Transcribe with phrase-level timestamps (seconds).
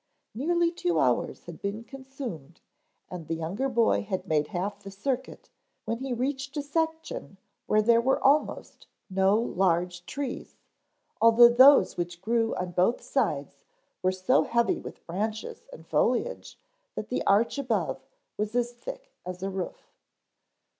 [0.33, 2.59] Nearly two hours had been consumed
[3.11, 5.51] and the younger boy had made half the circuit
[5.85, 10.55] when he reached a section where there were almost no large trees,
[11.21, 13.63] although those which grew on both sides
[14.01, 16.57] were so heavy with branches and foliage
[16.95, 18.01] that the arch above
[18.37, 19.93] was as thick as a roof.